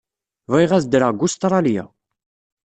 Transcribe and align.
Bɣiɣ 0.51 0.71
ad 0.73 0.83
ddreɣ 0.85 1.09
deg 1.11 1.23
Ustṛalya. 1.25 1.83